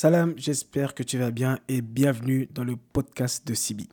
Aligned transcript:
Salam, 0.00 0.34
j'espère 0.36 0.94
que 0.94 1.02
tu 1.02 1.18
vas 1.18 1.32
bien 1.32 1.58
et 1.66 1.82
bienvenue 1.82 2.46
dans 2.54 2.62
le 2.62 2.76
podcast 2.76 3.44
de 3.44 3.52
Sibi. 3.52 3.88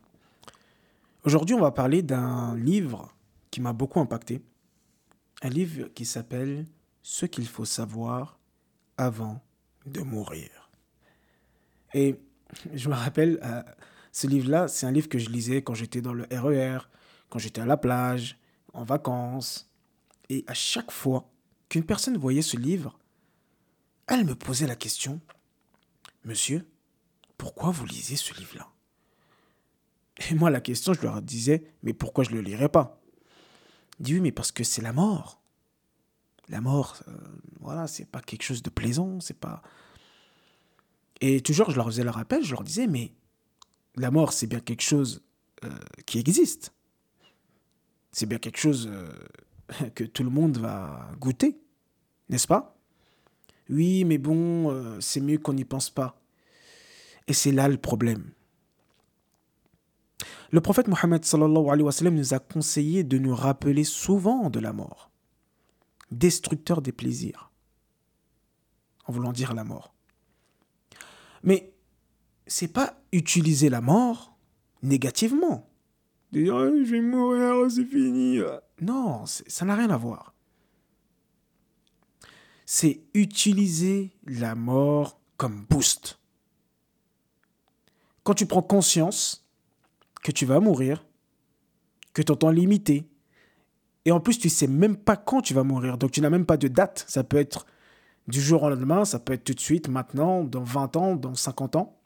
Aujourd'hui, 1.24 1.56
on 1.56 1.62
va 1.62 1.72
parler 1.72 2.04
d'un 2.04 2.56
livre 2.56 3.12
qui 3.50 3.60
m'a 3.60 3.74
beaucoup 3.74 4.00
impacté. 4.00 4.44
Un 5.42 5.50
livre 5.50 5.88
qui 5.96 6.06
s'appelle 6.06 6.68
Ce 7.02 7.26
qu'il 7.26 7.48
faut 7.48 7.66
savoir 7.66 8.38
avant 9.00 9.42
de 9.88 10.02
mourir. 10.02 10.70
Et 11.96 12.20
je 12.72 12.88
me 12.88 12.94
rappelle, 12.94 13.40
euh, 13.42 13.64
ce 14.12 14.28
livre-là, 14.28 14.68
c'est 14.68 14.86
un 14.86 14.92
livre 14.92 15.10
que 15.10 15.18
je 15.18 15.32
lisais 15.32 15.64
quand 15.64 15.74
j'étais 15.74 16.02
dans 16.02 16.14
le 16.14 16.28
RER, 16.30 16.88
quand 17.30 17.40
j'étais 17.40 17.62
à 17.62 17.66
la 17.66 17.78
plage, 17.78 18.38
en 18.74 18.84
vacances. 18.84 19.72
Et 20.30 20.46
à 20.46 20.54
chaque 20.54 20.92
fois 20.92 21.32
qu'une 21.68 21.84
personne 21.84 22.16
voyait 22.16 22.44
ce 22.44 22.58
livre, 22.58 22.96
elle 24.06 24.24
me 24.24 24.36
posait 24.36 24.68
la 24.68 24.76
question 24.76 25.20
Monsieur, 26.26 26.68
pourquoi 27.38 27.70
vous 27.70 27.86
lisez 27.86 28.16
ce 28.16 28.34
livre-là? 28.34 28.68
Et 30.30 30.34
moi, 30.34 30.50
la 30.50 30.60
question, 30.60 30.94
je 30.94 31.02
leur 31.02 31.22
disais, 31.22 31.64
mais 31.84 31.94
pourquoi 31.94 32.24
je 32.24 32.32
ne 32.32 32.36
le 32.36 32.42
lirais 32.42 32.70
pas? 32.70 33.00
Il 34.00 34.06
dit, 34.06 34.14
oui, 34.16 34.22
mais 34.22 34.32
parce 34.32 34.52
que 34.52 34.64
c'est 34.64 34.82
la 34.82 34.92
mort. 34.92 35.42
La 36.50 36.62
mort, 36.62 36.98
euh, 37.08 37.12
voilà, 37.60 37.88
c'est 37.88 38.06
pas 38.06 38.22
quelque 38.22 38.44
chose 38.44 38.64
de 38.64 38.70
plaisant, 38.70 39.20
c'est 39.20 39.40
pas. 39.40 39.62
Et 41.22 41.42
toujours, 41.42 41.70
je 41.70 41.76
leur 41.76 41.86
faisais 41.86 42.04
le 42.04 42.10
rappel, 42.10 42.44
je 42.44 42.52
leur 42.52 42.64
disais, 42.64 42.88
mais 42.88 43.14
la 43.96 44.12
mort, 44.12 44.34
c'est 44.34 44.48
bien 44.48 44.60
quelque 44.60 44.82
chose 44.82 45.24
euh, 45.64 45.70
qui 46.06 46.18
existe. 46.18 46.74
C'est 48.12 48.26
bien 48.26 48.40
quelque 48.40 48.60
chose 48.60 48.90
euh, 48.92 49.90
que 49.96 50.04
tout 50.04 50.24
le 50.24 50.30
monde 50.30 50.58
va 50.58 51.12
goûter, 51.20 51.60
n'est-ce 52.30 52.48
pas? 52.48 52.75
Oui, 53.70 54.04
mais 54.06 54.18
bon, 54.18 54.72
euh, 54.72 55.00
c'est 55.00 55.22
mieux 55.22 55.38
qu'on 55.38 55.54
n'y 55.54 55.66
pense 55.66 55.90
pas. 55.90 56.20
Et 57.28 57.34
c'est 57.34 57.52
là 57.52 57.68
le 57.68 57.78
problème. 57.78 58.32
Le 60.52 60.62
prophète 60.62 60.88
Mohammed 60.88 61.26
nous 62.12 62.34
a 62.34 62.40
conseillé 62.40 63.04
de 63.04 63.18
nous 63.18 63.36
rappeler 63.36 63.84
souvent 63.84 64.50
de 64.50 64.60
la 64.60 64.74
mort, 64.74 65.10
destructeur 66.12 66.82
des 66.82 66.92
plaisirs, 66.92 67.52
en 69.06 69.12
voulant 69.12 69.34
dire 69.34 69.54
la 69.54 69.64
mort. 69.64 69.94
Mais 71.44 71.74
c'est 72.46 72.72
pas 72.72 73.02
utiliser 73.12 73.70
la 73.70 73.82
mort 73.82 74.38
négativement. 74.84 75.68
Dire 76.32 76.56
je 76.58 76.92
vais 76.92 77.02
mourir, 77.02 77.70
c'est 77.72 77.86
fini. 77.86 78.40
Non, 78.82 79.26
ça 79.26 79.66
n'a 79.66 79.76
rien 79.76 79.90
à 79.90 79.98
voir 79.98 80.35
c'est 82.66 83.02
utiliser 83.14 84.12
la 84.26 84.56
mort 84.56 85.20
comme 85.38 85.66
boost. 85.70 86.20
Quand 88.24 88.34
tu 88.34 88.46
prends 88.46 88.64
conscience 88.64 89.48
que 90.24 90.32
tu 90.32 90.46
vas 90.46 90.60
mourir, 90.60 91.06
que 92.14 92.22
ton 92.22 92.36
temps 92.36 92.52
est 92.52 92.56
limité, 92.56 93.08
et 94.06 94.12
en 94.12 94.20
plus 94.20 94.40
tu 94.40 94.50
sais 94.50 94.68
même 94.68 94.98
pas 94.98 95.16
quand 95.16 95.42
tu 95.42 95.54
vas 95.54 95.64
mourir, 95.64 95.98
donc 95.98 96.12
tu 96.12 96.22
n'as 96.22 96.30
même 96.30 96.46
pas 96.46 96.58
de 96.58 96.68
date, 96.68 97.06
ça 97.08 97.24
peut 97.24 97.38
être 97.38 97.66
du 98.28 98.42
jour 98.42 98.64
au 98.64 98.70
lendemain, 98.70 99.06
ça 99.06 99.20
peut 99.20 99.34
être 99.34 99.44
tout 99.44 99.54
de 99.54 99.60
suite, 99.60 99.88
maintenant, 99.88 100.44
dans 100.44 100.64
20 100.64 100.96
ans, 100.96 101.16
dans 101.16 101.36
50 101.36 101.76
ans, 101.76 102.00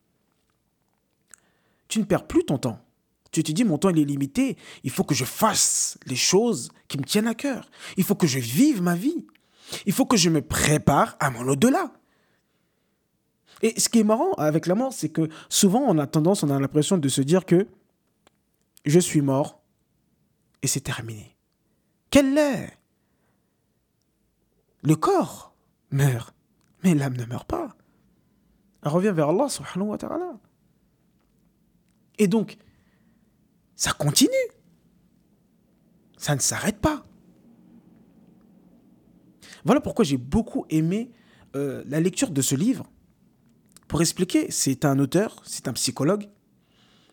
tu 1.87 1.99
ne 1.99 2.03
perds 2.03 2.27
plus 2.27 2.43
ton 2.43 2.57
temps. 2.57 2.79
Tu 3.31 3.43
te 3.43 3.51
dis, 3.51 3.63
mon 3.63 3.77
temps 3.77 3.89
il 3.89 3.99
est 3.99 4.05
limité, 4.05 4.57
il 4.83 4.89
faut 4.89 5.03
que 5.03 5.15
je 5.15 5.23
fasse 5.23 5.97
les 6.05 6.15
choses 6.15 6.71
qui 6.87 6.97
me 6.97 7.03
tiennent 7.03 7.27
à 7.27 7.35
cœur, 7.35 7.69
il 7.95 8.03
faut 8.03 8.15
que 8.15 8.27
je 8.27 8.39
vive 8.39 8.81
ma 8.81 8.95
vie. 8.95 9.25
Il 9.85 9.93
faut 9.93 10.05
que 10.05 10.17
je 10.17 10.29
me 10.29 10.41
prépare 10.41 11.15
à 11.19 11.29
mon 11.29 11.47
au-delà. 11.47 11.91
Et 13.61 13.79
ce 13.79 13.89
qui 13.89 13.99
est 13.99 14.03
marrant 14.03 14.33
avec 14.33 14.67
la 14.67 14.75
mort, 14.75 14.93
c'est 14.93 15.09
que 15.09 15.29
souvent 15.49 15.81
on 15.81 15.97
a 15.97 16.07
tendance, 16.07 16.43
on 16.43 16.49
a 16.49 16.59
l'impression 16.59 16.97
de 16.97 17.09
se 17.09 17.21
dire 17.21 17.45
que 17.45 17.67
je 18.85 18.99
suis 18.99 19.21
mort 19.21 19.61
et 20.61 20.67
c'est 20.67 20.81
terminé. 20.81 21.35
Quel 22.09 22.37
est? 22.37 22.77
Le 24.81 24.95
corps 24.95 25.53
meurt, 25.91 26.33
mais 26.83 26.95
l'âme 26.95 27.17
ne 27.17 27.25
meurt 27.25 27.47
pas. 27.47 27.75
Elle 28.83 28.91
revient 28.91 29.11
vers 29.13 29.29
Allah 29.29 29.49
subhanahu 29.49 29.89
wa 29.89 29.97
ta'ala. 29.97 30.39
Et 32.17 32.27
donc, 32.27 32.57
ça 33.75 33.91
continue. 33.91 34.29
Ça 36.17 36.35
ne 36.35 36.39
s'arrête 36.39 36.79
pas. 36.79 37.03
Voilà 39.69 39.81
pourquoi 39.81 40.03
j'ai 40.03 40.17
beaucoup 40.17 40.65
aimé 40.71 41.11
euh, 41.55 41.83
la 41.85 41.99
lecture 41.99 42.31
de 42.31 42.41
ce 42.41 42.55
livre. 42.55 42.89
Pour 43.87 44.01
expliquer, 44.01 44.49
c'est 44.49 44.83
un 44.83 44.97
auteur, 44.97 45.43
c'est 45.45 45.67
un 45.67 45.73
psychologue, 45.73 46.27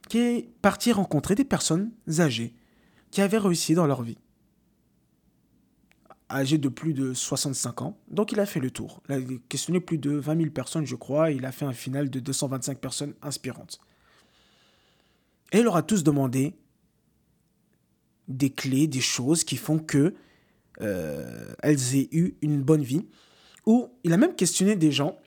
qui 0.08 0.16
est 0.16 0.48
parti 0.62 0.90
rencontrer 0.90 1.34
des 1.34 1.44
personnes 1.44 1.92
âgées 2.18 2.54
qui 3.10 3.20
avaient 3.20 3.36
réussi 3.36 3.74
dans 3.74 3.86
leur 3.86 4.00
vie. 4.00 4.16
Âgé 6.30 6.56
de 6.56 6.70
plus 6.70 6.94
de 6.94 7.12
65 7.12 7.82
ans. 7.82 7.98
Donc 8.08 8.32
il 8.32 8.40
a 8.40 8.46
fait 8.46 8.60
le 8.60 8.70
tour. 8.70 9.02
Il 9.10 9.14
a 9.14 9.20
questionné 9.50 9.78
plus 9.78 9.98
de 9.98 10.12
20 10.12 10.38
000 10.38 10.50
personnes, 10.50 10.86
je 10.86 10.96
crois. 10.96 11.32
Il 11.32 11.44
a 11.44 11.52
fait 11.52 11.66
un 11.66 11.74
final 11.74 12.08
de 12.08 12.20
225 12.20 12.78
personnes 12.78 13.12
inspirantes. 13.20 13.82
Et 15.52 15.58
il 15.58 15.64
leur 15.64 15.76
a 15.76 15.82
tous 15.82 16.02
demandé 16.02 16.54
des 18.28 18.48
clés, 18.48 18.86
des 18.86 19.02
choses 19.02 19.44
qui 19.44 19.58
font 19.58 19.78
que 19.78 20.14
elles 20.78 21.96
aient 21.96 22.08
eu 22.12 22.34
une 22.42 22.62
bonne 22.62 22.82
vie. 22.82 23.06
Ou 23.66 23.90
il 24.04 24.12
a 24.12 24.16
même 24.16 24.34
questionné 24.34 24.76
des 24.76 24.92
gens 24.92 25.18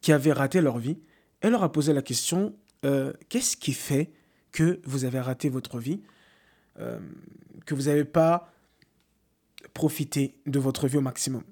qui 0.00 0.12
avaient 0.12 0.32
raté 0.32 0.60
leur 0.60 0.78
vie 0.78 0.98
et 1.42 1.50
leur 1.50 1.62
a 1.62 1.72
posé 1.72 1.92
la 1.92 2.02
question 2.02 2.54
euh, 2.84 3.12
qu'est-ce 3.28 3.56
qui 3.56 3.72
fait 3.72 4.12
que 4.52 4.80
vous 4.84 5.04
avez 5.04 5.20
raté 5.20 5.48
votre 5.48 5.78
vie, 5.78 6.00
euh, 6.78 6.98
que 7.66 7.74
vous 7.74 7.82
n'avez 7.82 8.04
pas 8.04 8.52
profité 9.74 10.40
de 10.46 10.58
votre 10.58 10.86
vie 10.86 10.96
au 10.96 11.02
maximum? 11.02 11.42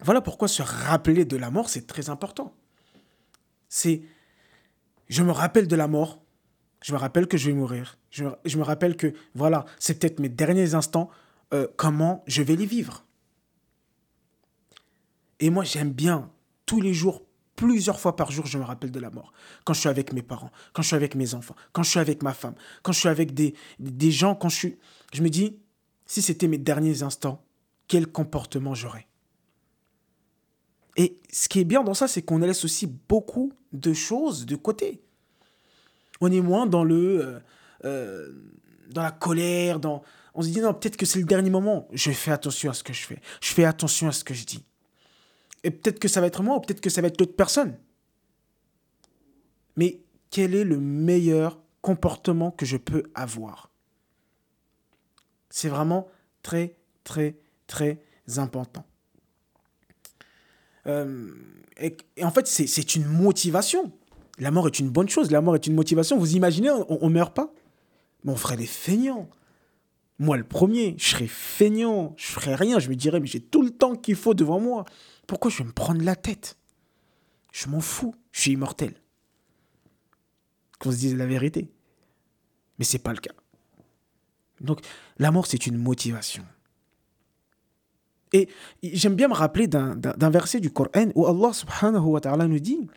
Voilà 0.00 0.22
pourquoi 0.22 0.48
se 0.48 0.62
rappeler 0.62 1.26
de 1.26 1.36
la 1.36 1.50
mort, 1.50 1.68
c'est 1.68 1.86
très 1.86 2.08
important. 2.08 2.54
C'est, 3.68 4.02
je 5.08 5.22
me 5.22 5.30
rappelle 5.30 5.68
de 5.68 5.76
la 5.76 5.88
mort, 5.88 6.22
je 6.82 6.92
me 6.92 6.98
rappelle 6.98 7.26
que 7.26 7.36
je 7.36 7.46
vais 7.46 7.56
mourir. 7.56 7.98
Je, 8.10 8.24
me 8.24 8.62
rappelle 8.62 8.96
que, 8.96 9.12
voilà, 9.34 9.64
c'est 9.78 9.98
peut-être 9.98 10.18
mes 10.18 10.28
derniers 10.28 10.74
instants. 10.74 11.10
Euh, 11.52 11.66
comment 11.76 12.24
je 12.26 12.42
vais 12.42 12.56
les 12.56 12.66
vivre 12.66 13.04
Et 15.40 15.50
moi, 15.50 15.64
j'aime 15.64 15.92
bien, 15.92 16.30
tous 16.64 16.80
les 16.80 16.94
jours, 16.94 17.22
plusieurs 17.54 18.00
fois 18.00 18.16
par 18.16 18.30
jour, 18.30 18.46
je 18.46 18.56
me 18.56 18.64
rappelle 18.64 18.90
de 18.90 19.00
la 19.00 19.10
mort. 19.10 19.32
Quand 19.64 19.74
je 19.74 19.80
suis 19.80 19.88
avec 19.88 20.12
mes 20.12 20.22
parents, 20.22 20.50
quand 20.72 20.82
je 20.82 20.88
suis 20.88 20.96
avec 20.96 21.14
mes 21.14 21.34
enfants, 21.34 21.56
quand 21.72 21.82
je 21.82 21.90
suis 21.90 22.00
avec 22.00 22.22
ma 22.22 22.32
femme, 22.32 22.54
quand 22.82 22.92
je 22.92 23.00
suis 23.00 23.08
avec 23.08 23.34
des, 23.34 23.54
des 23.78 24.10
gens, 24.10 24.34
quand 24.34 24.48
je 24.48 24.56
suis... 24.56 24.78
Je 25.12 25.22
me 25.22 25.28
dis, 25.28 25.58
si 26.06 26.22
c'était 26.22 26.48
mes 26.48 26.58
derniers 26.58 27.02
instants, 27.02 27.44
quel 27.88 28.06
comportement 28.06 28.74
j'aurais 28.74 29.06
Et 30.96 31.20
ce 31.30 31.48
qui 31.48 31.60
est 31.60 31.64
bien 31.64 31.82
dans 31.82 31.94
ça, 31.94 32.08
c'est 32.08 32.22
qu'on 32.22 32.38
laisse 32.38 32.64
aussi 32.64 32.86
beaucoup 32.86 33.52
de 33.72 33.92
choses 33.92 34.46
de 34.46 34.56
côté 34.56 35.02
on 36.20 36.30
est 36.30 36.40
moins 36.40 36.66
dans 36.66 36.84
le 36.84 37.22
euh, 37.22 37.40
euh, 37.84 38.28
dans 38.90 39.02
la 39.02 39.10
colère, 39.10 39.80
dans 39.80 40.02
on 40.34 40.42
se 40.42 40.48
dit 40.48 40.60
non, 40.60 40.74
peut-être 40.74 40.96
que 40.96 41.06
c'est 41.06 41.18
le 41.18 41.24
dernier 41.24 41.50
moment, 41.50 41.88
je 41.92 42.10
fais 42.12 42.30
attention 42.30 42.70
à 42.70 42.74
ce 42.74 42.84
que 42.84 42.92
je 42.92 43.04
fais. 43.04 43.20
Je 43.40 43.52
fais 43.52 43.64
attention 43.64 44.08
à 44.08 44.12
ce 44.12 44.22
que 44.22 44.34
je 44.34 44.44
dis. 44.44 44.64
Et 45.64 45.70
peut-être 45.70 45.98
que 45.98 46.08
ça 46.08 46.20
va 46.20 46.26
être 46.26 46.42
moi 46.42 46.56
ou 46.56 46.60
peut-être 46.60 46.80
que 46.80 46.90
ça 46.90 47.00
va 47.00 47.08
être 47.08 47.20
l'autre 47.20 47.34
personne. 47.34 47.76
Mais 49.76 50.00
quel 50.30 50.54
est 50.54 50.64
le 50.64 50.78
meilleur 50.78 51.58
comportement 51.82 52.50
que 52.50 52.64
je 52.64 52.76
peux 52.76 53.04
avoir? 53.14 53.70
C'est 55.50 55.68
vraiment 55.68 56.08
très, 56.42 56.76
très, 57.02 57.36
très 57.66 58.00
important. 58.36 58.84
Euh, 60.86 61.34
et, 61.78 61.96
en 62.22 62.30
fait, 62.30 62.46
c'est 62.46 62.94
une 62.94 63.06
motivation. 63.06 63.92
La 64.40 64.50
mort 64.50 64.66
est 64.66 64.78
une 64.78 64.88
bonne 64.88 65.08
chose, 65.08 65.30
la 65.30 65.42
mort 65.42 65.54
est 65.54 65.66
une 65.66 65.74
motivation. 65.74 66.18
Vous 66.18 66.34
imaginez, 66.34 66.70
on 66.70 67.08
ne 67.08 67.14
meurt 67.14 67.36
pas 67.36 67.52
Mais 68.24 68.32
on 68.32 68.36
ferait 68.36 68.56
des 68.56 68.66
feignants. 68.66 69.28
Moi, 70.18 70.38
le 70.38 70.44
premier, 70.44 70.96
je 70.98 71.10
serais 71.10 71.26
feignant, 71.26 72.14
je 72.16 72.26
ferais 72.26 72.54
rien. 72.54 72.78
Je 72.78 72.88
me 72.88 72.96
dirais, 72.96 73.20
mais 73.20 73.26
j'ai 73.26 73.40
tout 73.40 73.62
le 73.62 73.70
temps 73.70 73.94
qu'il 73.94 74.16
faut 74.16 74.34
devant 74.34 74.58
moi. 74.58 74.86
Pourquoi 75.26 75.50
je 75.50 75.58
vais 75.58 75.64
me 75.64 75.72
prendre 75.72 76.02
la 76.02 76.16
tête? 76.16 76.56
Je 77.52 77.68
m'en 77.68 77.80
fous, 77.80 78.14
je 78.32 78.40
suis 78.40 78.52
immortel. 78.52 78.94
Qu'on 80.78 80.90
se 80.90 80.96
dise 80.96 81.16
la 81.16 81.26
vérité. 81.26 81.70
Mais 82.78 82.86
c'est 82.86 82.98
pas 82.98 83.12
le 83.12 83.18
cas. 83.18 83.34
Donc, 84.62 84.80
la 85.18 85.30
mort, 85.30 85.46
c'est 85.46 85.66
une 85.66 85.76
motivation. 85.76 86.44
Et 88.32 88.48
j'aime 88.82 89.16
bien 89.16 89.28
me 89.28 89.34
rappeler 89.34 89.66
d'un 89.66 90.30
verset 90.30 90.60
du 90.60 90.70
Coran 90.70 91.10
où 91.14 91.26
Allah 91.26 91.52
subhanahu 91.52 92.04
wa 92.04 92.20
ta'ala 92.20 92.46
nous 92.46 92.60
dit 92.60 92.88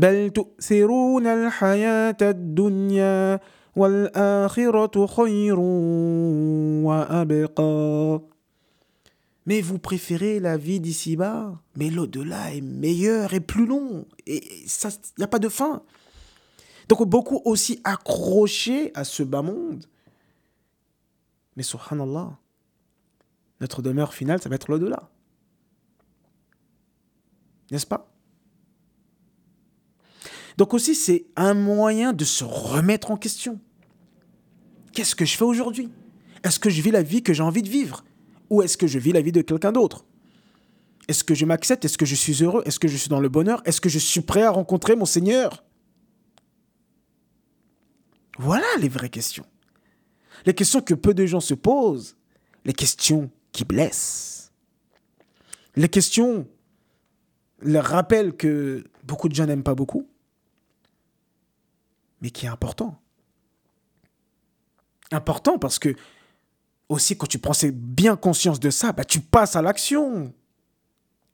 بل 0.00 0.30
تؤثرون 0.30 1.26
الحياة 1.26 2.16
الدنيا 2.22 3.40
والآخرة 3.76 5.06
خير 5.06 5.58
وأبقى 6.84 8.20
Mais 9.48 9.60
vous 9.60 9.78
préférez 9.78 10.40
la 10.40 10.56
vie 10.56 10.80
d'ici-bas, 10.80 11.54
mais 11.76 11.88
l'au-delà 11.88 12.52
est 12.52 12.60
meilleur 12.60 13.32
et 13.32 13.38
plus 13.38 13.64
long. 13.64 14.04
Et 14.26 14.42
il 14.42 14.90
n'y 15.18 15.24
a 15.24 15.28
pas 15.28 15.38
de 15.38 15.48
fin. 15.48 15.84
Donc 16.88 17.04
beaucoup 17.08 17.40
aussi 17.44 17.80
accrochés 17.84 18.90
à 18.94 19.04
ce 19.04 19.22
bas 19.22 19.42
monde. 19.42 19.86
Mais 21.56 21.62
subhanallah, 21.62 22.36
notre 23.60 23.82
demeure 23.82 24.14
finale, 24.14 24.42
ça 24.42 24.48
va 24.48 24.56
être 24.56 24.68
l'au-delà. 24.68 25.08
N'est-ce 27.70 27.86
pas 27.86 28.09
Donc 30.57 30.73
aussi, 30.73 30.95
c'est 30.95 31.25
un 31.35 31.53
moyen 31.53 32.13
de 32.13 32.25
se 32.25 32.43
remettre 32.43 33.11
en 33.11 33.17
question. 33.17 33.59
Qu'est-ce 34.93 35.15
que 35.15 35.25
je 35.25 35.37
fais 35.37 35.45
aujourd'hui? 35.45 35.89
Est-ce 36.43 36.59
que 36.59 36.69
je 36.69 36.81
vis 36.81 36.91
la 36.91 37.03
vie 37.03 37.23
que 37.23 37.33
j'ai 37.33 37.43
envie 37.43 37.61
de 37.61 37.69
vivre? 37.69 38.03
Ou 38.49 38.61
est-ce 38.61 38.77
que 38.77 38.87
je 38.87 38.99
vis 38.99 39.13
la 39.13 39.21
vie 39.21 39.31
de 39.31 39.41
quelqu'un 39.41 39.71
d'autre? 39.71 40.05
Est-ce 41.07 41.23
que 41.23 41.33
je 41.33 41.45
m'accepte? 41.45 41.85
Est-ce 41.85 41.97
que 41.97 42.05
je 42.05 42.15
suis 42.15 42.43
heureux? 42.43 42.63
Est-ce 42.65 42.79
que 42.79 42.87
je 42.87 42.97
suis 42.97 43.09
dans 43.09 43.19
le 43.19 43.29
bonheur? 43.29 43.61
Est-ce 43.65 43.81
que 43.81 43.89
je 43.89 43.99
suis 43.99 44.21
prêt 44.21 44.43
à 44.43 44.51
rencontrer 44.51 44.95
mon 44.95 45.05
Seigneur? 45.05 45.63
Voilà 48.37 48.67
les 48.79 48.89
vraies 48.89 49.09
questions. 49.09 49.45
Les 50.45 50.53
questions 50.53 50.81
que 50.81 50.93
peu 50.93 51.13
de 51.13 51.25
gens 51.25 51.39
se 51.39 51.53
posent. 51.53 52.17
Les 52.65 52.73
questions 52.73 53.29
qui 53.51 53.65
blessent. 53.65 54.51
Les 55.75 55.89
questions, 55.89 56.47
le 57.59 57.79
rappel 57.79 58.35
que 58.35 58.83
beaucoup 59.03 59.29
de 59.29 59.35
gens 59.35 59.45
n'aiment 59.45 59.63
pas 59.63 59.75
beaucoup, 59.75 60.07
mais 62.21 62.29
qui 62.29 62.45
est 62.45 62.49
important 62.49 63.01
important 65.11 65.57
parce 65.57 65.79
que 65.79 65.95
aussi 66.89 67.17
quand 67.17 67.27
tu 67.27 67.39
prends 67.39 67.53
bien 67.73 68.15
conscience 68.15 68.59
de 68.59 68.69
ça, 68.69 68.91
bah, 68.91 69.05
tu 69.05 69.19
passes 69.19 69.55
à 69.55 69.61
l'action. 69.61 70.33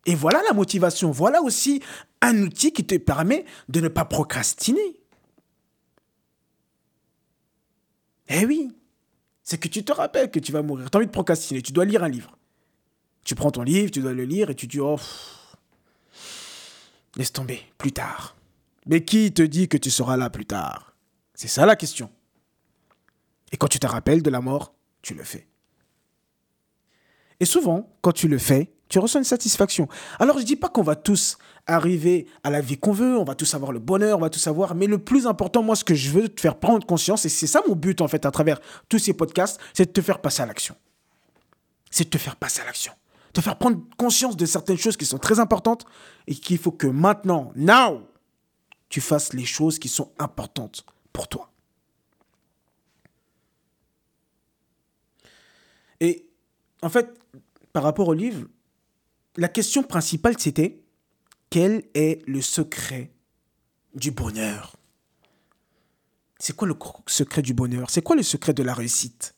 Et 0.05 0.15
voilà 0.15 0.41
la 0.47 0.53
motivation. 0.53 1.11
Voilà 1.11 1.41
aussi 1.41 1.81
un 2.21 2.41
outil 2.43 2.71
qui 2.71 2.85
te 2.85 2.95
permet 2.95 3.45
de 3.67 3.81
ne 3.81 3.87
pas 3.87 4.05
procrastiner. 4.05 4.99
Eh 8.29 8.45
oui, 8.45 8.69
c'est 9.43 9.57
que 9.57 9.67
tu 9.67 9.83
te 9.83 9.91
rappelles 9.91 10.29
que 10.29 10.39
tu 10.39 10.51
vas 10.51 10.61
mourir. 10.61 10.89
Tu 10.89 10.95
as 10.95 10.99
envie 10.99 11.07
de 11.07 11.11
procrastiner, 11.11 11.61
tu 11.61 11.71
dois 11.71 11.85
lire 11.85 12.03
un 12.03 12.09
livre. 12.09 12.37
Tu 13.23 13.35
prends 13.35 13.51
ton 13.51 13.63
livre, 13.63 13.91
tu 13.91 14.01
dois 14.01 14.13
le 14.13 14.23
lire 14.23 14.49
et 14.49 14.55
tu 14.55 14.67
dis, 14.67 14.79
oh, 14.79 14.97
laisse 17.15 17.33
tomber, 17.33 17.61
plus 17.77 17.91
tard. 17.91 18.36
Mais 18.87 19.03
qui 19.03 19.33
te 19.33 19.41
dit 19.41 19.67
que 19.67 19.77
tu 19.77 19.91
seras 19.91 20.17
là 20.17 20.29
plus 20.29 20.45
tard? 20.45 20.95
C'est 21.33 21.47
ça 21.47 21.65
la 21.65 21.75
question. 21.75 22.09
Et 23.51 23.57
quand 23.57 23.67
tu 23.67 23.79
te 23.79 23.87
rappelles 23.87 24.23
de 24.23 24.29
la 24.29 24.41
mort, 24.41 24.73
tu 25.01 25.13
le 25.13 25.23
fais. 25.23 25.47
Et 27.39 27.45
souvent, 27.45 27.89
quand 28.01 28.11
tu 28.11 28.27
le 28.27 28.37
fais, 28.37 28.71
tu 28.89 28.99
ressens 28.99 29.19
une 29.19 29.25
satisfaction. 29.25 29.87
Alors 30.19 30.37
je 30.37 30.41
ne 30.41 30.47
dis 30.47 30.55
pas 30.55 30.69
qu'on 30.69 30.81
va 30.81 30.95
tous 30.95 31.37
arriver 31.65 32.27
à 32.43 32.49
la 32.49 32.61
vie 32.61 32.77
qu'on 32.77 32.93
veut, 32.93 33.17
on 33.17 33.23
va 33.23 33.35
tous 33.35 33.53
avoir 33.53 33.71
le 33.71 33.79
bonheur, 33.79 34.17
on 34.17 34.21
va 34.21 34.29
tous 34.29 34.47
avoir, 34.47 34.75
mais 34.75 34.87
le 34.87 34.97
plus 34.97 35.27
important, 35.27 35.61
moi, 35.61 35.75
ce 35.75 35.83
que 35.83 35.93
je 35.93 36.09
veux 36.09 36.29
te 36.29 36.39
faire 36.39 36.57
prendre 36.57 36.85
conscience, 36.85 37.25
et 37.25 37.29
c'est 37.29 37.47
ça 37.47 37.61
mon 37.67 37.75
but 37.75 38.01
en 38.01 38.07
fait 38.07 38.25
à 38.25 38.31
travers 38.31 38.59
tous 38.87 38.99
ces 38.99 39.13
podcasts, 39.13 39.59
c'est 39.73 39.85
de 39.85 39.91
te 39.91 40.01
faire 40.01 40.19
passer 40.19 40.41
à 40.41 40.45
l'action. 40.45 40.75
C'est 41.91 42.05
de 42.05 42.09
te 42.09 42.17
faire 42.17 42.37
passer 42.37 42.61
à 42.61 42.65
l'action. 42.65 42.93
Te 43.33 43.41
faire 43.41 43.57
prendre 43.57 43.81
conscience 43.97 44.37
de 44.37 44.45
certaines 44.45 44.77
choses 44.77 44.97
qui 44.97 45.05
sont 45.05 45.19
très 45.19 45.39
importantes 45.39 45.85
et 46.25 46.35
qu'il 46.35 46.57
faut 46.57 46.71
que 46.71 46.87
maintenant, 46.87 47.51
now, 47.55 48.07
tu 48.89 49.01
fasses 49.01 49.33
les 49.33 49.45
choses 49.45 49.79
qui 49.79 49.89
sont 49.89 50.13
importantes 50.19 50.85
pour 51.13 51.27
toi. 51.27 51.51
Et 55.99 56.27
en 56.81 56.89
fait, 56.89 57.19
par 57.73 57.83
rapport 57.83 58.07
au 58.07 58.13
livre, 58.13 58.47
la 59.35 59.47
question 59.47 59.83
principale, 59.83 60.39
c'était 60.39 60.81
quel 61.49 61.83
est 61.93 62.27
le 62.27 62.41
secret 62.41 63.11
du 63.93 64.11
bonheur? 64.11 64.75
C'est 66.39 66.55
quoi 66.55 66.67
le 66.67 66.75
secret 67.07 67.41
du 67.41 67.53
bonheur? 67.53 67.89
C'est 67.89 68.03
quoi 68.03 68.15
le 68.15 68.23
secret 68.23 68.53
de 68.53 68.63
la 68.63 68.73
réussite? 68.73 69.33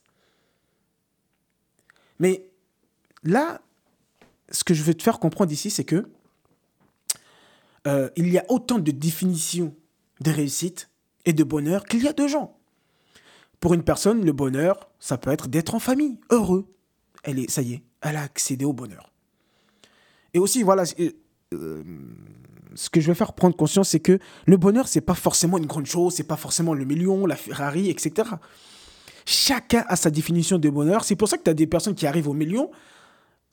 Mais 2.18 2.50
là, 3.22 3.62
ce 4.50 4.64
que 4.64 4.74
je 4.74 4.82
veux 4.82 4.94
te 4.94 5.02
faire 5.02 5.18
comprendre 5.18 5.52
ici, 5.52 5.70
c'est 5.70 5.84
que 5.84 6.10
euh, 7.86 8.10
il 8.16 8.28
y 8.30 8.38
a 8.38 8.44
autant 8.48 8.78
de 8.78 8.90
définitions 8.90 9.74
de 10.20 10.30
réussite 10.30 10.90
et 11.24 11.32
de 11.32 11.44
bonheur 11.44 11.84
qu'il 11.84 12.02
y 12.02 12.08
a 12.08 12.12
de 12.12 12.26
gens. 12.26 12.58
Pour 13.58 13.74
une 13.74 13.82
personne, 13.82 14.24
le 14.24 14.32
bonheur, 14.32 14.90
ça 14.98 15.18
peut 15.18 15.30
être 15.30 15.48
d'être 15.48 15.74
en 15.74 15.78
famille, 15.78 16.18
heureux. 16.30 16.66
Elle 17.22 17.38
est, 17.38 17.50
ça 17.50 17.62
y 17.62 17.74
est, 17.74 17.82
elle 18.00 18.16
a 18.16 18.22
accédé 18.22 18.64
au 18.64 18.72
bonheur. 18.72 19.12
Et 20.32 20.38
aussi, 20.38 20.62
voilà, 20.62 20.84
euh, 21.52 21.82
ce 22.74 22.90
que 22.90 23.00
je 23.00 23.08
veux 23.08 23.14
faire 23.14 23.32
prendre 23.32 23.56
conscience, 23.56 23.90
c'est 23.90 24.00
que 24.00 24.18
le 24.46 24.56
bonheur, 24.56 24.88
c'est 24.88 25.00
pas 25.00 25.14
forcément 25.14 25.58
une 25.58 25.66
grande 25.66 25.86
chose, 25.86 26.14
c'est 26.14 26.24
pas 26.24 26.36
forcément 26.36 26.72
le 26.72 26.84
million, 26.84 27.26
la 27.26 27.36
Ferrari, 27.36 27.90
etc. 27.90 28.30
Chacun 29.26 29.84
a 29.88 29.96
sa 29.96 30.10
définition 30.10 30.58
de 30.58 30.70
bonheur. 30.70 31.04
C'est 31.04 31.16
pour 31.16 31.28
ça 31.28 31.36
que 31.36 31.42
tu 31.42 31.50
as 31.50 31.54
des 31.54 31.66
personnes 31.66 31.94
qui 31.94 32.06
arrivent 32.06 32.28
au 32.28 32.34
million 32.34 32.70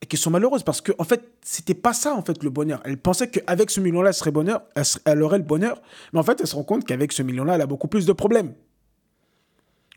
et 0.01 0.05
qui 0.05 0.17
sont 0.17 0.29
malheureuses 0.29 0.63
parce 0.63 0.81
que 0.81 0.91
en 0.99 1.03
fait 1.03 1.31
c'était 1.43 1.73
pas 1.73 1.93
ça 1.93 2.13
en 2.13 2.21
fait 2.21 2.43
le 2.43 2.49
bonheur 2.49 2.81
elle 2.85 2.97
pensait 2.97 3.29
qu'avec 3.29 3.71
ce 3.71 3.79
million 3.79 4.01
là 4.01 4.09
elle 4.09 4.13
serait 4.13 4.31
bonheur 4.31 4.61
elle, 5.05 5.23
aurait 5.23 5.39
le 5.39 5.43
bonheur 5.43 5.81
mais 6.13 6.19
en 6.19 6.23
fait 6.23 6.39
elle 6.39 6.47
se 6.47 6.55
rend 6.55 6.63
compte 6.63 6.85
qu'avec 6.85 7.11
ce 7.11 7.23
million 7.23 7.43
là 7.43 7.55
elle 7.55 7.61
a 7.61 7.67
beaucoup 7.67 7.87
plus 7.87 8.05
de 8.05 8.13
problèmes 8.13 8.53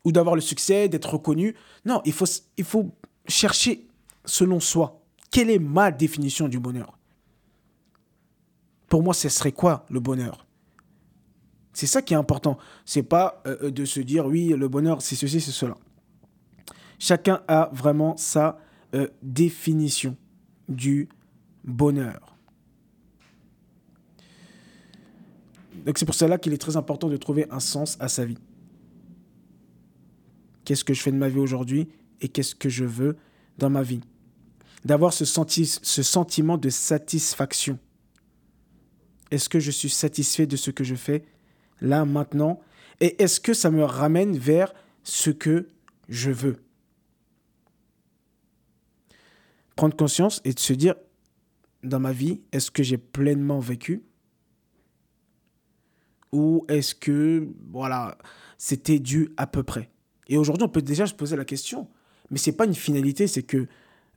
ou 0.05 0.13
d'avoir 0.13 0.35
le 0.35 0.41
succès, 0.41 0.89
d'être 0.89 1.13
reconnu. 1.15 1.55
Non, 1.85 2.01
il 2.05 2.13
faut, 2.13 2.27
il 2.57 2.65
faut 2.65 2.95
chercher 3.27 3.87
selon 4.25 4.61
soi. 4.61 5.03
Quelle 5.31 5.51
est 5.51 5.59
ma 5.59 5.91
définition 5.91 6.49
du 6.49 6.59
bonheur? 6.59 6.99
Pour 8.89 9.03
moi, 9.03 9.15
ce 9.15 9.29
serait 9.29 9.53
quoi 9.53 9.87
le 9.89 10.01
bonheur? 10.01 10.47
C'est 11.73 11.87
ça 11.87 12.03
qui 12.03 12.15
est 12.15 12.17
important. 12.17 12.59
C'est 12.85 13.05
pas 13.05 13.43
euh, 13.47 13.57
euh, 13.63 13.71
de 13.71 13.85
se 13.85 14.01
dire 14.01 14.27
oui, 14.27 14.49
le 14.49 14.69
bonheur, 14.69 15.01
c'est 15.01 15.15
ceci, 15.15 15.41
c'est 15.41 15.53
cela. 15.53 15.77
Chacun 16.99 17.43
a 17.47 17.71
vraiment 17.73 18.17
sa 18.17 18.59
euh, 18.95 19.09
définition 19.23 20.17
du 20.69 21.09
bonheur. 21.65 22.37
Donc 25.87 25.99
c'est 25.99 26.07
pour 26.07 26.15
cela 26.15 26.39
qu'il 26.39 26.53
est 26.53 26.59
très 26.59 26.77
important 26.77 27.09
de 27.09 27.17
trouver 27.17 27.47
un 27.51 27.61
sens 27.61 27.97
à 28.01 28.09
sa 28.09 28.25
vie 28.25 28.39
qu'est-ce 30.71 30.85
que 30.85 30.95
je 30.95 31.03
fais 31.03 31.11
de 31.11 31.17
ma 31.17 31.29
vie 31.29 31.41
aujourd'hui 31.41 31.89
et 32.21 32.29
qu'est-ce 32.29 32.55
que 32.55 32.69
je 32.69 32.85
veux 32.85 33.17
dans 33.59 33.71
ma 33.71 33.83
vie? 33.83 34.03
D'avoir 34.85 35.13
ce, 35.13 35.25
ce 35.25 36.03
sentiment 36.05 36.59
de 36.59 36.71
satisfaction. 36.71 37.77
Est-ce 39.33 39.49
que 39.49 39.59
je 39.59 39.73
suis 39.73 39.91
satisfait 39.91 40.47
de 40.47 40.55
ce 40.55 40.71
que 40.71 40.85
je 40.85 40.95
fais 40.95 41.25
là, 41.81 42.05
maintenant? 42.05 42.61
Et 43.01 43.21
est-ce 43.21 43.41
que 43.41 43.53
ça 43.53 43.73
me 43.73 43.83
ramène 43.83 44.39
vers 44.39 44.73
ce 45.03 45.31
que 45.31 45.67
je 46.09 46.31
veux? 46.31 46.63
Prendre 49.81 49.97
conscience 49.97 50.43
et 50.45 50.53
de 50.53 50.61
se 50.61 50.75
dire, 50.75 50.95
dans 51.83 52.01
ma 52.01 52.13
vie, 52.13 52.43
est-ce 52.53 52.71
que 52.71 52.83
j'ai 52.83 52.99
pleinement 52.99 53.61
vécu? 53.61 54.03
Ou 56.33 56.67
est-ce 56.69 56.95
que, 56.95 57.49
voilà, 57.73 58.19
c'était 58.59 58.99
dû 58.99 59.31
à 59.39 59.47
peu 59.47 59.63
près? 59.63 59.89
Et 60.29 60.37
aujourd'hui, 60.37 60.65
on 60.65 60.69
peut 60.69 60.83
déjà 60.83 61.07
se 61.07 61.15
poser 61.15 61.35
la 61.35 61.47
question. 61.47 61.89
Mais 62.31 62.37
ce 62.37 62.51
n'est 62.51 62.57
pas 62.57 62.67
une 62.67 62.75
finalité, 62.75 63.27
c'est 63.27 63.43
que 63.43 63.69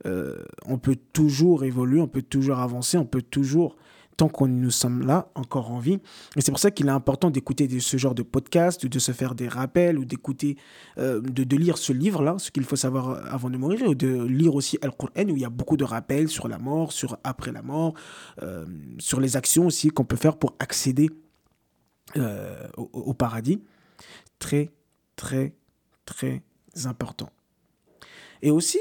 euh, 0.04 0.44
on 0.66 0.76
peut 0.76 0.98
toujours 1.14 1.64
évoluer, 1.64 1.98
on 1.98 2.08
peut 2.08 2.20
toujours 2.20 2.58
avancer, 2.58 2.98
on 2.98 3.06
peut 3.06 3.22
toujours, 3.22 3.76
tant 4.16 4.28
qu'on 4.28 4.46
nous 4.46 4.70
sommes 4.70 5.06
là, 5.06 5.30
encore 5.34 5.70
en 5.70 5.78
vie. 5.78 5.98
Et 6.36 6.40
c'est 6.40 6.50
pour 6.50 6.58
ça 6.58 6.70
qu'il 6.70 6.86
est 6.86 6.90
important 6.90 7.30
d'écouter 7.30 7.68
ce 7.80 7.96
genre 7.96 8.14
de 8.14 8.22
podcast, 8.22 8.86
de 8.86 8.98
se 8.98 9.12
faire 9.12 9.34
des 9.34 9.48
rappels, 9.48 9.98
ou 9.98 10.04
d'écouter, 10.04 10.56
euh, 10.98 11.20
de, 11.20 11.56
lire 11.56 11.78
ce 11.78 11.92
livre-là, 11.92 12.36
ce 12.38 12.50
qu'il 12.50 12.64
faut 12.64 12.76
savoir 12.76 13.32
avant 13.32 13.50
de 13.50 13.56
mourir, 13.56 13.82
ou 13.88 13.94
de 13.94 14.24
lire 14.24 14.54
aussi 14.54 14.78
Al-Qur'an, 14.82 15.28
où 15.28 15.36
il 15.36 15.42
y 15.42 15.44
a 15.44 15.50
beaucoup 15.50 15.76
de 15.76 15.84
rappels 15.84 16.28
sur 16.28 16.48
la 16.48 16.58
mort, 16.58 16.92
sur 16.92 17.18
après 17.24 17.52
la 17.52 17.62
mort, 17.62 17.94
euh, 18.42 18.64
sur 18.98 19.20
les 19.20 19.36
actions 19.36 19.66
aussi 19.66 19.88
qu'on 19.88 20.04
peut 20.04 20.16
faire 20.16 20.36
pour 20.36 20.54
accéder 20.58 21.10
au 22.76 23.14
paradis. 23.14 23.62
Très, 24.38 24.72
très, 25.16 25.54
très 26.04 26.42
important. 26.84 27.30
Et 28.42 28.50
aussi, 28.50 28.78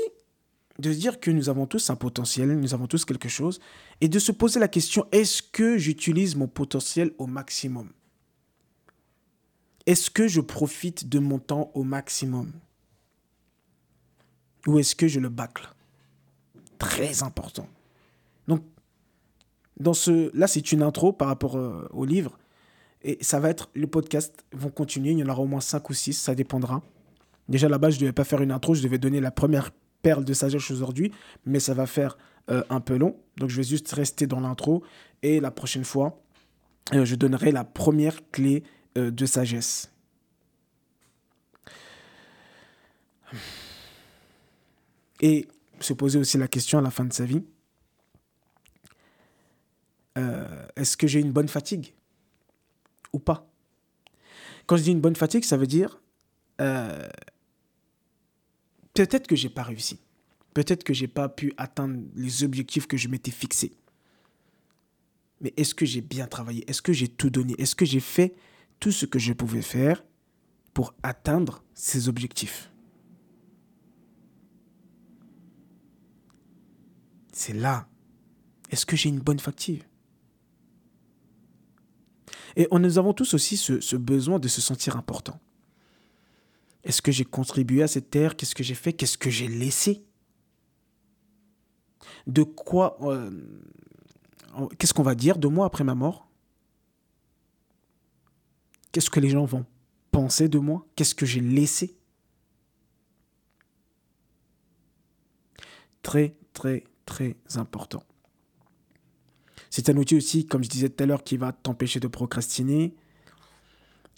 de 0.79 0.91
se 0.91 0.97
dire 0.97 1.19
que 1.19 1.31
nous 1.31 1.49
avons 1.49 1.67
tous 1.67 1.89
un 1.89 1.95
potentiel, 1.95 2.57
nous 2.59 2.73
avons 2.73 2.87
tous 2.87 3.05
quelque 3.05 3.29
chose, 3.29 3.59
et 4.01 4.09
de 4.09 4.19
se 4.19 4.31
poser 4.31 4.59
la 4.59 4.67
question, 4.67 5.05
est-ce 5.11 5.41
que 5.43 5.77
j'utilise 5.77 6.35
mon 6.35 6.47
potentiel 6.47 7.11
au 7.17 7.27
maximum? 7.27 7.89
Est-ce 9.85 10.09
que 10.09 10.27
je 10.27 10.41
profite 10.41 11.09
de 11.09 11.19
mon 11.19 11.39
temps 11.39 11.71
au 11.73 11.83
maximum? 11.83 12.51
Ou 14.65 14.79
est-ce 14.79 14.95
que 14.95 15.07
je 15.07 15.19
le 15.19 15.29
bâcle? 15.29 15.69
Très 16.79 17.21
important. 17.21 17.67
Donc, 18.47 18.63
dans 19.79 19.93
ce, 19.93 20.35
là, 20.35 20.47
c'est 20.47 20.71
une 20.71 20.81
intro 20.81 21.13
par 21.13 21.27
rapport 21.27 21.57
euh, 21.57 21.87
au 21.91 22.05
livre, 22.05 22.39
et 23.03 23.17
ça 23.21 23.39
va 23.39 23.49
être, 23.49 23.69
le 23.75 23.85
podcast 23.85 24.45
vont 24.53 24.69
continuer, 24.69 25.11
il 25.11 25.19
y 25.19 25.23
en 25.23 25.29
aura 25.29 25.41
au 25.41 25.47
moins 25.47 25.61
5 25.61 25.87
ou 25.89 25.93
6, 25.93 26.13
ça 26.13 26.33
dépendra. 26.33 26.81
Déjà 27.49 27.67
là-bas, 27.67 27.89
je 27.89 27.97
ne 27.97 28.01
devais 28.01 28.13
pas 28.13 28.23
faire 28.23 28.41
une 28.41 28.51
intro, 28.51 28.73
je 28.73 28.81
devais 28.81 28.97
donner 28.97 29.19
la 29.19 29.31
première 29.31 29.71
perles 30.03 30.25
de 30.25 30.33
sagesse 30.33 30.69
aujourd'hui, 30.69 31.11
mais 31.47 31.59
ça 31.59 31.73
va 31.73 31.87
faire 31.87 32.15
euh, 32.51 32.61
un 32.69 32.81
peu 32.81 32.97
long. 32.97 33.17
Donc 33.37 33.49
je 33.49 33.57
vais 33.57 33.63
juste 33.63 33.91
rester 33.93 34.27
dans 34.27 34.41
l'intro 34.41 34.83
et 35.23 35.39
la 35.39 35.49
prochaine 35.49 35.85
fois, 35.85 36.21
euh, 36.93 37.05
je 37.05 37.15
donnerai 37.15 37.51
la 37.51 37.63
première 37.63 38.19
clé 38.29 38.63
euh, 38.97 39.09
de 39.09 39.25
sagesse. 39.25 39.89
Et 45.21 45.47
se 45.79 45.93
poser 45.93 46.19
aussi 46.19 46.37
la 46.37 46.49
question 46.49 46.77
à 46.77 46.81
la 46.81 46.91
fin 46.91 47.05
de 47.05 47.13
sa 47.13 47.25
vie, 47.25 47.43
est-ce 50.75 50.95
que 50.97 51.07
j'ai 51.07 51.19
une 51.19 51.31
bonne 51.31 51.47
fatigue 51.47 51.93
ou 53.13 53.19
pas? 53.19 53.49
Quand 54.67 54.75
je 54.77 54.83
dis 54.83 54.91
une 54.91 55.01
bonne 55.01 55.15
fatigue, 55.15 55.43
ça 55.43 55.57
veut 55.57 55.65
dire 55.65 56.01
peut-être 58.93 59.27
que 59.27 59.35
j'ai 59.35 59.49
pas 59.49 59.63
réussi. 59.63 59.99
Peut-être 60.53 60.83
que 60.83 60.93
j'ai 60.93 61.07
pas 61.07 61.29
pu 61.29 61.53
atteindre 61.57 62.01
les 62.15 62.43
objectifs 62.43 62.87
que 62.87 62.97
je 62.97 63.07
m'étais 63.07 63.31
fixés. 63.31 63.75
Mais 65.41 65.53
est-ce 65.57 65.75
que 65.75 65.85
j'ai 65.85 66.01
bien 66.01 66.27
travaillé? 66.27 66.69
Est-ce 66.69 66.81
que 66.81 66.93
j'ai 66.93 67.07
tout 67.07 67.29
donné? 67.29 67.55
Est-ce 67.57 67.75
que 67.75 67.85
j'ai 67.85 67.99
fait 67.99 68.35
tout 68.79 68.91
ce 68.91 69.05
que 69.05 69.19
je 69.19 69.33
pouvais 69.33 69.61
faire 69.61 70.03
pour 70.73 70.93
atteindre 71.03 71.63
ces 71.73 72.07
objectifs? 72.07 72.71
C'est 77.33 77.53
là. 77.53 77.89
Est-ce 78.69 78.85
que 78.85 78.95
j'ai 78.95 79.09
une 79.09 79.19
bonne 79.19 79.39
fatigue 79.39 79.83
Et 82.55 82.67
nous 82.71 82.97
avons 82.99 83.13
tous 83.13 83.33
aussi 83.33 83.57
ce 83.57 83.95
besoin 83.95 84.39
de 84.39 84.47
se 84.47 84.61
sentir 84.61 84.95
important. 84.95 85.39
Est-ce 86.83 87.01
que 87.01 87.11
j'ai 87.11 87.25
contribué 87.25 87.83
à 87.83 87.87
cette 87.87 88.09
terre? 88.09 88.35
Qu'est-ce 88.35 88.55
que 88.55 88.63
j'ai 88.63 88.75
fait? 88.75 88.93
Qu'est-ce 88.93 89.17
que 89.17 89.29
j'ai 89.29 89.47
laissé? 89.47 90.03
De 92.27 92.43
quoi... 92.43 92.97
Euh, 93.01 93.31
qu'est-ce 94.77 94.93
qu'on 94.93 95.03
va 95.03 95.15
dire 95.15 95.37
de 95.37 95.47
moi 95.47 95.65
après 95.65 95.83
ma 95.83 95.95
mort? 95.95 96.27
Qu'est-ce 98.91 99.09
que 99.09 99.19
les 99.19 99.29
gens 99.29 99.45
vont 99.45 99.65
penser 100.11 100.49
de 100.49 100.59
moi? 100.59 100.85
Qu'est-ce 100.95 101.15
que 101.15 101.25
j'ai 101.25 101.39
laissé? 101.39 101.97
Très, 106.01 106.35
très, 106.51 106.83
très 107.05 107.37
important. 107.55 108.03
C'est 109.69 109.89
un 109.89 109.97
outil 109.97 110.17
aussi, 110.17 110.45
comme 110.45 110.63
je 110.63 110.69
disais 110.69 110.89
tout 110.89 111.01
à 111.01 111.07
l'heure, 111.07 111.23
qui 111.23 111.37
va 111.37 111.53
t'empêcher 111.53 111.99
de 111.99 112.07
procrastiner 112.07 112.93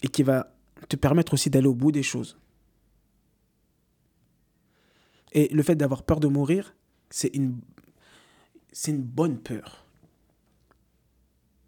et 0.02 0.08
qui 0.08 0.22
va 0.22 0.52
te 0.88 0.96
permettre 0.96 1.32
aussi 1.32 1.48
d'aller 1.48 1.68
au 1.68 1.74
bout 1.74 1.92
des 1.92 2.02
choses. 2.02 2.36
Et 5.36 5.48
le 5.48 5.62
fait 5.62 5.76
d'avoir 5.76 6.02
peur 6.02 6.18
de 6.18 6.28
mourir, 6.28 6.74
c'est 7.10 7.28
une, 7.28 7.60
bonne 8.88 9.38
peur. 9.38 9.84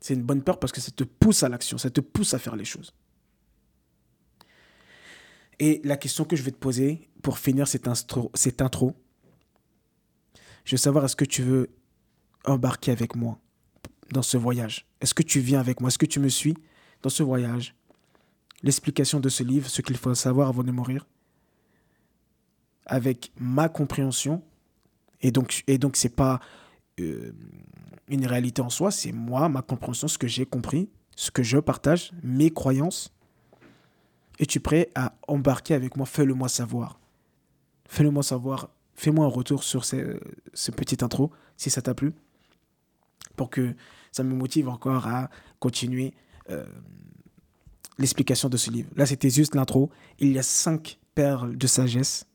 C'est 0.00 0.14
une 0.14 0.22
bonne 0.22 0.42
peur 0.42 0.58
parce 0.58 0.72
que 0.72 0.80
ça 0.80 0.90
te 0.90 1.04
pousse 1.04 1.42
à 1.42 1.50
l'action, 1.50 1.76
ça 1.76 1.90
te 1.90 2.00
pousse 2.00 2.32
à 2.32 2.38
faire 2.38 2.56
les 2.56 2.64
choses. 2.64 2.94
Et 5.58 5.82
la 5.84 5.98
question 5.98 6.24
que 6.24 6.34
je 6.34 6.42
vais 6.42 6.50
te 6.50 6.56
poser 6.56 7.10
pour 7.22 7.38
finir 7.38 7.68
cette, 7.68 7.86
cette 8.34 8.62
intro, 8.62 8.96
je 10.64 10.70
veux 10.70 10.78
savoir 10.78 11.04
est-ce 11.04 11.16
que 11.16 11.26
tu 11.26 11.42
veux 11.42 11.68
embarquer 12.46 12.90
avec 12.90 13.16
moi 13.16 13.38
dans 14.12 14.22
ce 14.22 14.38
voyage? 14.38 14.86
Est-ce 15.02 15.12
que 15.12 15.22
tu 15.22 15.40
viens 15.40 15.60
avec 15.60 15.82
moi? 15.82 15.88
Est-ce 15.88 15.98
que 15.98 16.06
tu 16.06 16.20
me 16.20 16.28
suis 16.30 16.56
dans 17.02 17.10
ce 17.10 17.22
voyage? 17.22 17.74
L'explication 18.62 19.20
de 19.20 19.28
ce 19.28 19.42
livre, 19.42 19.68
ce 19.68 19.82
qu'il 19.82 19.98
faut 19.98 20.14
savoir 20.14 20.48
avant 20.48 20.64
de 20.64 20.72
mourir? 20.72 21.06
Avec 22.88 23.32
ma 23.38 23.68
compréhension. 23.68 24.42
Et 25.20 25.30
donc, 25.30 25.62
et 25.66 25.78
donc 25.78 25.96
c'est 25.96 26.14
pas 26.14 26.40
euh, 27.00 27.32
une 28.08 28.26
réalité 28.26 28.62
en 28.62 28.70
soi, 28.70 28.90
c'est 28.90 29.12
moi, 29.12 29.48
ma 29.48 29.62
compréhension, 29.62 30.08
ce 30.08 30.18
que 30.18 30.26
j'ai 30.26 30.46
compris, 30.46 30.88
ce 31.16 31.30
que 31.30 31.42
je 31.42 31.58
partage, 31.58 32.12
mes 32.22 32.50
croyances. 32.50 33.12
Es-tu 34.38 34.60
prêt 34.60 34.90
à 34.94 35.14
embarquer 35.26 35.74
avec 35.74 35.96
moi 35.96 36.06
Fais-le 36.06 36.34
moi 36.34 36.48
savoir. 36.48 36.98
Fais-le 37.88 38.10
moi 38.10 38.22
savoir. 38.22 38.70
Fais-moi 38.94 39.26
un 39.26 39.28
retour 39.28 39.62
sur 39.62 39.84
ce, 39.84 40.20
ce 40.54 40.70
petit 40.70 41.04
intro, 41.04 41.30
si 41.56 41.70
ça 41.70 41.82
t'a 41.82 41.94
plu, 41.94 42.14
pour 43.36 43.50
que 43.50 43.74
ça 44.12 44.22
me 44.22 44.34
motive 44.34 44.68
encore 44.68 45.06
à 45.06 45.28
continuer 45.60 46.14
euh, 46.50 46.64
l'explication 47.98 48.48
de 48.48 48.56
ce 48.56 48.70
livre. 48.70 48.90
Là, 48.96 49.06
c'était 49.06 49.30
juste 49.30 49.54
l'intro. 49.54 49.90
Il 50.18 50.32
y 50.32 50.38
a 50.38 50.42
cinq 50.42 50.98
perles 51.14 51.56
de 51.56 51.66
sagesse 51.66 52.27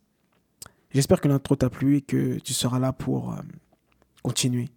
J'espère 0.93 1.21
que 1.21 1.27
l'intro 1.27 1.55
t'a 1.55 1.69
plu 1.69 1.97
et 1.97 2.01
que 2.01 2.37
tu 2.39 2.53
seras 2.53 2.77
là 2.77 2.93
pour 2.93 3.33
euh, 3.33 3.41
continuer, 4.21 4.69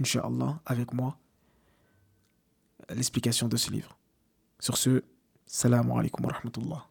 Inch'Allah, 0.00 0.60
avec 0.66 0.92
moi, 0.92 1.18
l'explication 2.90 3.48
de 3.48 3.56
ce 3.56 3.72
livre. 3.72 3.98
Sur 4.60 4.76
ce, 4.76 5.02
salam 5.46 5.90
alaikum 5.90 6.24
wa 6.26 6.32
rahmatullah. 6.32 6.86